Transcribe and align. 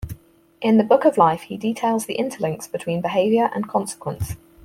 In 0.61 0.79
the 0.79 0.83
"Book 0.83 1.05
of 1.05 1.15
Life", 1.19 1.43
he 1.43 1.57
details 1.57 2.07
the 2.07 2.17
interlinks 2.17 2.65
between 2.71 3.01
behavior 3.01 3.51
and 3.53 3.69
consequence. 3.69 4.35